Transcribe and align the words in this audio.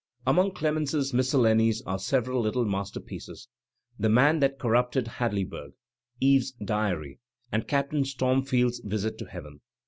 Among 0.25 0.51
Clemens's 0.53 1.13
miscellanies 1.13 1.83
are 1.83 1.99
several 1.99 2.41
little 2.41 2.65
master 2.65 2.99
pieces, 2.99 3.47
"The 3.99 4.09
Man 4.09 4.39
That 4.39 4.57
Corrupted 4.57 5.05
Hadleyburg," 5.07 5.73
"Eve's 6.19 6.53
Diary," 6.53 7.19
and 7.51 7.67
"Captam 7.67 8.03
Stormfield's 8.03 8.79
Visit 8.83 9.19
to 9.19 9.25
Heaven." 9.25 9.61